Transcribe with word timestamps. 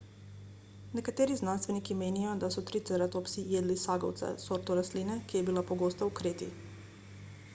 nekateri 0.99 1.35
znanstveniki 1.41 1.97
menijo 1.99 2.31
da 2.43 2.49
so 2.55 2.63
triceratopsi 2.71 3.45
jedli 3.51 3.75
sagovce 3.83 4.29
sorto 4.47 4.77
rastline 4.81 5.21
ki 5.29 5.39
je 5.39 5.43
bila 5.51 5.67
pogosta 5.73 6.09
v 6.09 6.17
kreti 6.21 6.49